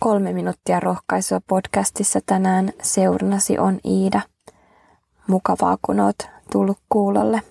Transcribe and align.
Kolme 0.00 0.32
minuuttia 0.32 0.80
rohkaisua 0.80 1.40
podcastissa 1.46 2.20
tänään 2.26 2.72
seurnasi 2.82 3.58
on 3.58 3.78
Iida. 3.84 4.20
Mukavaa, 5.26 5.78
kun 5.82 6.00
oot 6.00 6.16
tullut 6.52 6.78
kuulolle. 6.88 7.42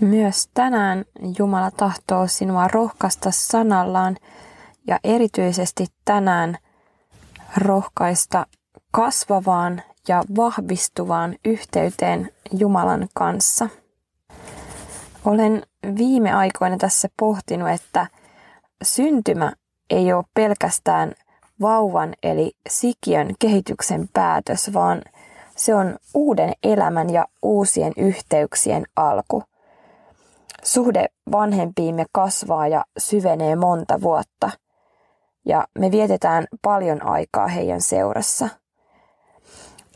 Myös 0.00 0.48
tänään 0.54 1.04
Jumala 1.38 1.70
tahtoo 1.70 2.26
sinua 2.26 2.68
rohkaista 2.68 3.30
sanallaan 3.30 4.16
ja 4.86 4.98
erityisesti 5.04 5.86
tänään 6.04 6.58
rohkaista 7.56 8.46
kasvavaan 8.90 9.82
ja 10.08 10.24
vahvistuvaan 10.36 11.36
yhteyteen 11.44 12.30
Jumalan 12.52 13.08
kanssa. 13.14 13.68
Olen 15.24 15.62
viime 15.96 16.32
aikoina 16.32 16.76
tässä 16.76 17.08
pohtinut, 17.20 17.68
että 17.68 18.06
syntymä 18.82 19.52
ei 19.90 20.12
ole 20.12 20.24
pelkästään 20.34 21.12
vauvan 21.60 22.14
eli 22.22 22.52
sikiön 22.68 23.34
kehityksen 23.38 24.08
päätös, 24.12 24.70
vaan 24.74 25.02
se 25.56 25.74
on 25.74 25.96
uuden 26.14 26.52
elämän 26.62 27.10
ja 27.10 27.26
uusien 27.42 27.92
yhteyksien 27.96 28.84
alku. 28.96 29.42
Suhde 30.62 31.06
vanhempiimme 31.32 32.04
kasvaa 32.12 32.68
ja 32.68 32.84
syvenee 32.98 33.56
monta 33.56 34.00
vuotta, 34.00 34.50
ja 35.44 35.68
me 35.78 35.90
vietetään 35.90 36.46
paljon 36.62 37.06
aikaa 37.06 37.46
heidän 37.46 37.80
seurassa. 37.80 38.48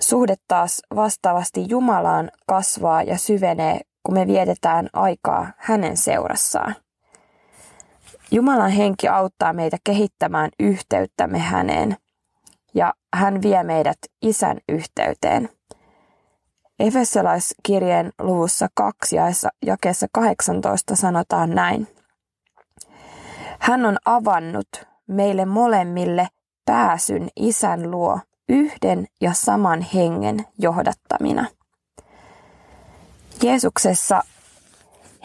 Suhde 0.01 0.35
taas 0.49 0.83
vastaavasti 0.97 1.65
Jumalaan 1.69 2.31
kasvaa 2.47 3.03
ja 3.03 3.19
syvenee, 3.19 3.81
kun 4.03 4.15
me 4.15 4.27
vietetään 4.27 4.89
aikaa 4.93 5.53
hänen 5.57 5.97
seurassaan. 5.97 6.75
Jumalan 8.35 8.71
henki 8.71 9.09
auttaa 9.09 9.53
meitä 9.53 9.77
kehittämään 9.85 10.51
yhteyttämme 10.61 11.39
häneen 11.39 11.97
ja 12.75 12.95
hän 13.15 13.43
vie 13.43 13.63
meidät 13.63 13.99
isän 14.23 14.59
yhteyteen. 14.69 15.49
Efesolaiskirjeen 16.79 18.13
luvussa 18.19 18.69
2 18.75 19.17
ja 19.17 19.25
jakeessa 19.67 20.07
18 20.13 20.97
sanotaan 20.97 21.51
näin. 21.51 21.89
Hän 23.59 23.87
on 23.87 23.97
avannut 24.05 24.69
meille 25.07 25.45
molemmille 25.45 26.29
pääsyn 26.67 27.29
isän 27.37 27.91
luo 27.91 28.21
yhden 28.49 29.07
ja 29.21 29.33
saman 29.33 29.81
hengen 29.81 30.47
johdattamina. 30.59 31.47
Jeesuksessa 33.43 34.23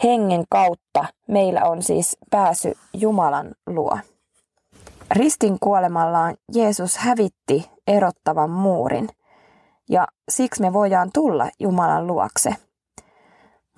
hengen 0.04 0.44
kautta 0.50 1.04
meillä 1.28 1.64
on 1.64 1.82
siis 1.82 2.16
pääsy 2.30 2.74
Jumalan 2.94 3.54
luo. 3.66 3.98
Ristin 5.10 5.56
kuolemallaan 5.60 6.36
Jeesus 6.54 6.98
hävitti 6.98 7.70
erottavan 7.86 8.50
muurin 8.50 9.08
ja 9.88 10.06
siksi 10.28 10.60
me 10.60 10.72
voidaan 10.72 11.10
tulla 11.14 11.48
Jumalan 11.58 12.06
luokse. 12.06 12.54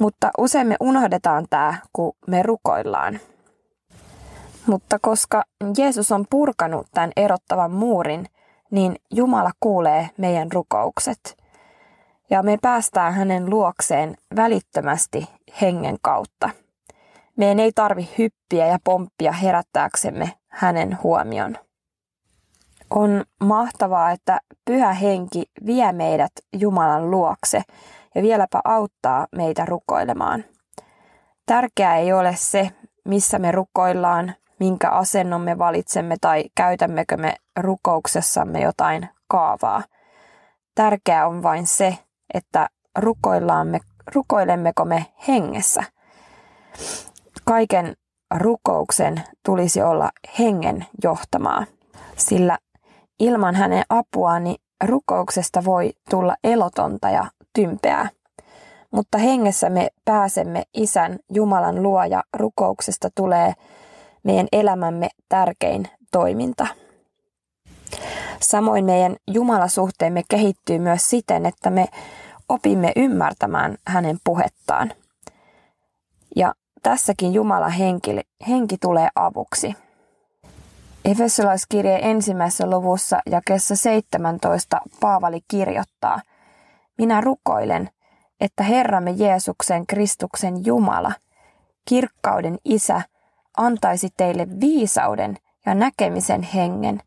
Mutta 0.01 0.31
usein 0.39 0.67
me 0.67 0.77
unohdetaan 0.81 1.47
tämä, 1.51 1.75
kun 1.92 2.12
me 2.27 2.42
rukoillaan. 2.42 3.20
Mutta 4.67 4.98
koska 4.98 5.45
Jeesus 5.79 6.12
on 6.12 6.25
purkanut 6.31 6.86
tämän 6.95 7.12
erottavan 7.17 7.70
muurin, 7.70 8.27
niin 8.70 8.97
Jumala 9.11 9.51
kuulee 9.61 10.11
meidän 10.17 10.53
rukoukset. 10.53 11.36
Ja 12.31 12.42
me 12.42 12.59
päästään 12.62 13.14
hänen 13.14 13.51
luokseen 13.51 14.17
välittömästi 14.36 15.29
hengen 15.61 15.97
kautta. 16.03 16.50
Meidän 17.36 17.61
ei 17.61 17.72
tarvi 17.75 18.11
hyppiä 18.19 18.67
ja 18.67 18.78
pomppia 18.84 19.33
herättääksemme 19.33 20.33
hänen 20.48 20.98
huomion. 21.02 21.57
On 22.90 23.24
mahtavaa, 23.45 24.11
että 24.11 24.40
pyhä 24.64 24.92
henki 24.92 25.45
vie 25.67 25.92
meidät 25.92 26.33
Jumalan 26.52 27.11
luokse 27.11 27.63
ja 28.14 28.23
vieläpä 28.23 28.61
auttaa 28.64 29.27
meitä 29.36 29.64
rukoilemaan. 29.64 30.45
Tärkeää 31.46 31.96
ei 31.96 32.13
ole 32.13 32.34
se, 32.36 32.70
missä 33.05 33.39
me 33.39 33.52
rukoillaan, 33.52 34.34
minkä 34.61 34.90
asennon 34.90 35.40
me 35.40 35.58
valitsemme 35.58 36.17
tai 36.20 36.45
käytämmekö 36.55 37.17
me 37.17 37.36
rukouksessamme 37.61 38.61
jotain 38.61 39.08
kaavaa. 39.29 39.83
Tärkeää 40.74 41.29
on 41.29 41.42
vain 41.42 41.67
se, 41.67 41.98
että 42.34 42.69
rukoillaamme, 42.98 43.80
rukoilemmeko 44.14 44.85
me 44.85 45.07
hengessä. 45.29 45.85
Kaiken 47.45 47.96
rukouksen 48.35 49.23
tulisi 49.45 49.83
olla 49.83 50.11
hengen 50.39 50.86
johtamaa, 51.02 51.64
sillä 52.17 52.58
ilman 53.20 53.55
hänen 53.55 53.83
apuaan 53.89 54.42
rukouksesta 54.85 55.64
voi 55.64 55.92
tulla 56.11 56.36
elotonta 56.45 57.11
ja 57.11 57.27
tympeää. 57.52 58.08
Mutta 58.90 59.18
hengessä 59.18 59.70
me 59.70 59.89
pääsemme 60.05 60.63
Isän 60.74 61.19
Jumalan 61.34 61.83
luo 61.83 62.05
ja 62.05 62.23
rukouksesta 62.36 63.08
tulee 63.14 63.52
meidän 64.23 64.48
elämämme 64.52 65.08
tärkein 65.29 65.89
toiminta. 66.13 66.67
Samoin 68.40 68.84
meidän 68.84 69.17
Jumalasuhteemme 69.30 70.23
kehittyy 70.29 70.79
myös 70.79 71.11
siten, 71.11 71.46
että 71.46 71.70
me 71.70 71.86
opimme 72.48 72.92
ymmärtämään 72.97 73.77
hänen 73.86 74.19
puhettaan. 74.25 74.92
Ja 76.36 76.55
tässäkin 76.83 77.35
Jumala 77.35 77.69
henki, 77.69 78.20
henki 78.48 78.79
tulee 78.79 79.08
avuksi. 79.14 79.75
Efesolaiskirje 81.05 81.98
ensimmäisessä 82.02 82.70
luvussa 82.70 83.19
jakessa 83.27 83.77
17 83.77 84.81
Paavali 85.01 85.41
kirjoittaa, 85.48 86.20
Minä 86.98 87.20
rukoilen, 87.20 87.91
että 88.41 88.63
Herramme 88.63 89.11
Jeesuksen 89.11 89.86
Kristuksen 89.86 90.67
Jumala, 90.67 91.13
kirkkauden 91.89 92.58
Isä, 92.64 93.02
antaisi 93.57 94.08
teille 94.17 94.47
viisauden 94.61 95.36
ja 95.67 95.75
näkemisen 95.75 96.42
hengen, 96.42 97.02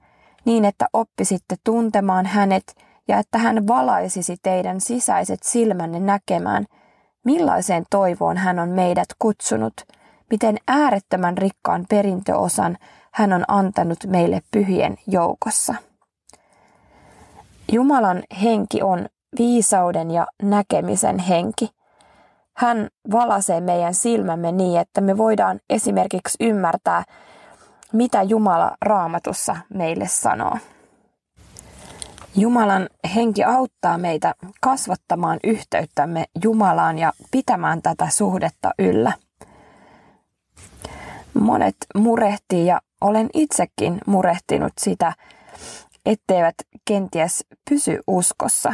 niin 0.45 0.66
että 0.66 0.88
oppisitte 0.94 1.56
tuntemaan 1.63 2.25
hänet 2.25 2.75
ja 3.07 3.19
että 3.19 3.38
hän 3.38 3.67
valaisisi 3.67 4.35
teidän 4.43 4.81
sisäiset 4.81 5.43
silmänne 5.43 5.99
näkemään, 5.99 6.66
millaiseen 7.25 7.83
toivoon 7.89 8.38
hän 8.38 8.59
on 8.59 8.69
meidät 8.69 9.07
kutsunut, 9.19 9.73
miten 10.31 10.57
äärettömän 10.67 11.38
rikkaan 11.38 11.85
perintöosan 11.89 12.77
hän 13.11 13.33
on 13.33 13.44
antanut 13.47 13.97
meille 14.07 14.41
pyhien 14.51 14.97
joukossa. 15.07 15.75
Jumalan 17.71 18.23
henki 18.41 18.81
on 18.81 19.05
viisauden 19.38 20.11
ja 20.11 20.27
näkemisen 20.41 21.19
henki. 21.19 21.69
Hän 22.53 22.89
valasee 23.11 23.61
meidän 23.61 23.94
silmämme 23.94 24.51
niin, 24.51 24.79
että 24.79 25.01
me 25.01 25.17
voidaan 25.17 25.59
esimerkiksi 25.69 26.38
ymmärtää, 26.39 27.03
mitä 27.94 28.23
Jumala 28.23 28.77
raamatussa 28.81 29.55
meille 29.73 30.07
sanoo. 30.07 30.57
Jumalan 32.38 32.90
henki 33.16 33.44
auttaa 33.44 33.97
meitä 33.97 34.35
kasvattamaan 34.62 35.40
yhteyttämme 35.44 36.25
Jumalaan 36.44 37.00
ja 37.00 37.13
pitämään 37.31 37.81
tätä 37.81 38.07
suhdetta 38.09 38.72
yllä. 38.79 39.13
Monet 41.34 41.75
murehtii 41.95 42.66
ja 42.66 42.81
olen 43.01 43.29
itsekin 43.34 43.97
murehtinut 44.07 44.74
sitä, 44.78 45.13
etteivät 46.06 46.56
kenties 46.85 47.45
pysy 47.69 48.00
uskossa. 48.07 48.74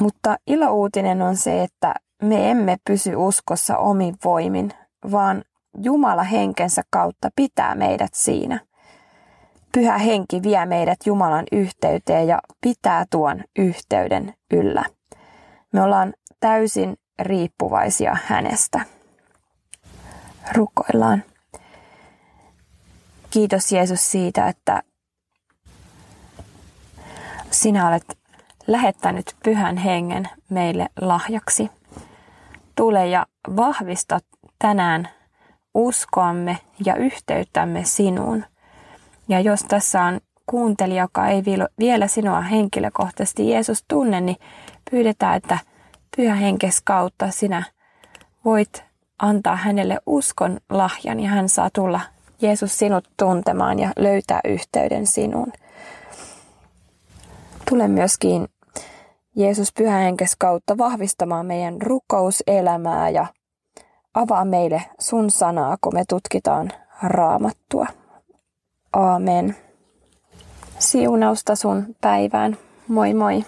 Mutta 0.00 0.36
ilouutinen 0.46 1.22
on 1.22 1.36
se, 1.36 1.62
että 1.62 1.94
me 2.22 2.50
emme 2.50 2.76
pysy 2.84 3.16
uskossa 3.16 3.76
omin 3.76 4.14
voimin, 4.24 4.72
vaan 5.10 5.44
Jumala 5.82 6.22
henkensä 6.22 6.82
kautta 6.90 7.28
pitää 7.36 7.74
meidät 7.74 8.14
siinä. 8.14 8.67
Pyhä 9.78 9.98
henki 9.98 10.42
vie 10.42 10.66
meidät 10.66 10.98
Jumalan 11.06 11.44
yhteyteen 11.52 12.28
ja 12.28 12.40
pitää 12.60 13.04
tuon 13.10 13.44
yhteyden 13.58 14.34
yllä. 14.50 14.84
Me 15.72 15.82
ollaan 15.82 16.14
täysin 16.40 16.96
riippuvaisia 17.18 18.16
hänestä. 18.24 18.80
Rukoillaan. 20.52 21.22
Kiitos 23.30 23.72
Jeesus 23.72 24.10
siitä, 24.10 24.48
että 24.48 24.82
sinä 27.50 27.88
olet 27.88 28.18
lähettänyt 28.66 29.36
pyhän 29.44 29.76
hengen 29.76 30.28
meille 30.50 30.88
lahjaksi. 31.00 31.70
Tule 32.74 33.06
ja 33.06 33.26
vahvista 33.56 34.18
tänään 34.58 35.08
uskoamme 35.74 36.58
ja 36.84 36.94
yhteyttämme 36.96 37.84
sinuun. 37.84 38.44
Ja 39.28 39.40
jos 39.40 39.60
tässä 39.68 40.02
on 40.02 40.20
kuuntelija, 40.46 41.02
joka 41.02 41.28
ei 41.28 41.42
vielä 41.78 42.06
sinua 42.06 42.40
henkilökohtaisesti 42.40 43.50
Jeesus 43.50 43.84
tunne, 43.88 44.20
niin 44.20 44.36
pyydetään, 44.90 45.36
että 45.36 45.58
pyhä 46.16 46.34
henkes 46.34 46.80
kautta 46.80 47.30
sinä 47.30 47.62
voit 48.44 48.84
antaa 49.18 49.56
hänelle 49.56 49.98
uskon 50.06 50.58
lahjan 50.70 51.20
ja 51.20 51.28
hän 51.28 51.48
saa 51.48 51.70
tulla 51.72 52.00
Jeesus 52.42 52.78
sinut 52.78 53.08
tuntemaan 53.16 53.78
ja 53.78 53.92
löytää 53.96 54.40
yhteyden 54.44 55.06
sinuun. 55.06 55.52
Tule 57.68 57.88
myöskin 57.88 58.48
Jeesus 59.36 59.72
pyhähenkes 59.72 60.36
kautta 60.36 60.78
vahvistamaan 60.78 61.46
meidän 61.46 61.82
rukouselämää 61.82 63.10
ja 63.10 63.26
avaa 64.14 64.44
meille 64.44 64.82
sun 64.98 65.30
sanaa, 65.30 65.76
kun 65.80 65.94
me 65.94 66.04
tutkitaan 66.08 66.72
raamattua. 67.02 67.86
Aamen. 68.92 69.56
Siunausta 70.78 71.56
sun 71.56 71.96
päivään. 72.00 72.56
Moi 72.88 73.14
moi. 73.14 73.44